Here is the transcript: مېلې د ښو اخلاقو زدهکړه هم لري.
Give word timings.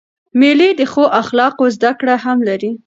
مېلې 0.39 0.69
د 0.79 0.81
ښو 0.91 1.03
اخلاقو 1.21 1.65
زدهکړه 1.75 2.15
هم 2.25 2.37
لري. 2.49 2.71